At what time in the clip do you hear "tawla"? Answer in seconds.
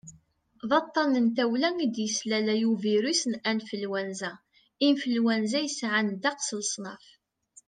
1.35-1.69